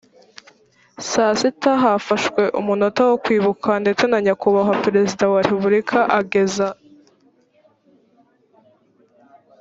saa 1.09 1.33
sita 1.41 1.71
hafashwe 1.83 2.41
umunota 2.59 3.01
wo 3.09 3.15
kwibuka 3.23 3.71
ndetse 3.83 4.03
nyakubahwa 4.25 4.73
perezida 4.85 5.23
wa 5.33 5.39
repubulika 5.45 5.97
ageza 6.19 6.67